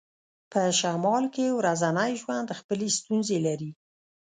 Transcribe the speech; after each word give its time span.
په 0.51 0.61
شمال 0.79 1.23
کې 1.35 1.45
ورځنی 1.59 2.11
ژوند 2.21 2.49
خپلې 2.59 2.87
ستونزې 2.97 3.37
لري 3.47 3.71